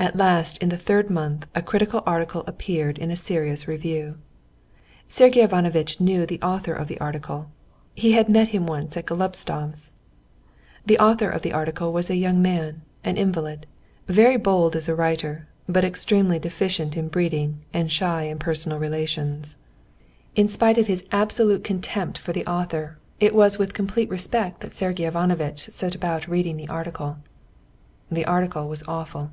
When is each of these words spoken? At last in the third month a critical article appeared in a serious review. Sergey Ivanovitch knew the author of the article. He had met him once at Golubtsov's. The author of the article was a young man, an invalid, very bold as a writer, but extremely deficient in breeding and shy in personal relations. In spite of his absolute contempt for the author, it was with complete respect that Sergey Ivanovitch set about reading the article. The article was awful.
At 0.00 0.14
last 0.14 0.58
in 0.58 0.68
the 0.68 0.76
third 0.76 1.10
month 1.10 1.48
a 1.56 1.60
critical 1.60 2.04
article 2.06 2.44
appeared 2.46 2.98
in 2.98 3.10
a 3.10 3.16
serious 3.16 3.66
review. 3.66 4.16
Sergey 5.08 5.40
Ivanovitch 5.40 5.98
knew 6.00 6.24
the 6.24 6.40
author 6.40 6.72
of 6.72 6.86
the 6.86 7.00
article. 7.00 7.50
He 7.96 8.12
had 8.12 8.28
met 8.28 8.50
him 8.50 8.64
once 8.64 8.96
at 8.96 9.06
Golubtsov's. 9.06 9.90
The 10.86 11.00
author 11.00 11.28
of 11.28 11.42
the 11.42 11.52
article 11.52 11.92
was 11.92 12.10
a 12.10 12.14
young 12.16 12.40
man, 12.40 12.82
an 13.02 13.16
invalid, 13.16 13.66
very 14.06 14.36
bold 14.36 14.76
as 14.76 14.88
a 14.88 14.94
writer, 14.94 15.48
but 15.68 15.84
extremely 15.84 16.38
deficient 16.38 16.96
in 16.96 17.08
breeding 17.08 17.62
and 17.74 17.90
shy 17.90 18.22
in 18.22 18.38
personal 18.38 18.78
relations. 18.78 19.56
In 20.36 20.46
spite 20.46 20.78
of 20.78 20.86
his 20.86 21.04
absolute 21.10 21.64
contempt 21.64 22.18
for 22.18 22.32
the 22.32 22.46
author, 22.46 22.98
it 23.18 23.34
was 23.34 23.58
with 23.58 23.74
complete 23.74 24.10
respect 24.10 24.60
that 24.60 24.72
Sergey 24.74 25.06
Ivanovitch 25.06 25.58
set 25.70 25.96
about 25.96 26.28
reading 26.28 26.56
the 26.56 26.68
article. 26.68 27.16
The 28.12 28.24
article 28.26 28.68
was 28.68 28.84
awful. 28.86 29.32